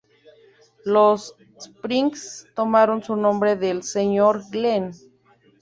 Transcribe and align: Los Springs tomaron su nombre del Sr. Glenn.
Los 0.83 1.35
Springs 1.59 2.47
tomaron 2.55 3.03
su 3.03 3.15
nombre 3.15 3.55
del 3.55 3.83
Sr. 3.83 4.41
Glenn. 4.49 4.93